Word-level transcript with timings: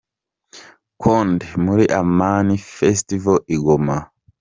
Kode 1.01 1.45
muri 1.63 1.85
Amani 2.01 2.55
Festival 2.77 3.37
i 3.55 3.57
Goma. 3.63 3.97